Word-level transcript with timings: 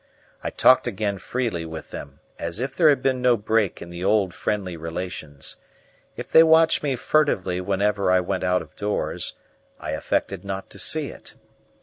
I 0.43 0.49
talked 0.49 0.87
again 0.87 1.19
freely 1.19 1.63
with 1.63 1.91
them, 1.91 2.21
as 2.39 2.59
if 2.59 2.75
there 2.75 2.89
had 2.89 3.03
been 3.03 3.21
no 3.21 3.37
break 3.37 3.83
in 3.83 3.91
the 3.91 4.03
old 4.03 4.33
friendly 4.33 4.75
relations. 4.75 5.57
If 6.17 6.31
they 6.31 6.41
watched 6.41 6.81
me 6.81 6.95
furtively 6.95 7.61
whenever 7.61 8.09
I 8.09 8.19
went 8.19 8.43
out 8.43 8.63
of 8.63 8.75
doors, 8.75 9.35
I 9.79 9.91
affected 9.91 10.43
not 10.43 10.71
to 10.71 10.79
see 10.79 11.09
it. 11.09 11.35